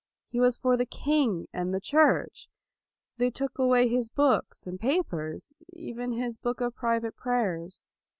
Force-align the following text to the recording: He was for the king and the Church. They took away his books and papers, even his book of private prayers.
He 0.29 0.39
was 0.39 0.57
for 0.57 0.77
the 0.77 0.87
king 0.87 1.47
and 1.53 1.71
the 1.75 1.79
Church. 1.79 2.49
They 3.17 3.29
took 3.29 3.59
away 3.59 3.87
his 3.87 4.09
books 4.09 4.65
and 4.65 4.79
papers, 4.79 5.53
even 5.73 6.13
his 6.13 6.37
book 6.39 6.59
of 6.59 6.73
private 6.73 7.15
prayers. 7.15 7.83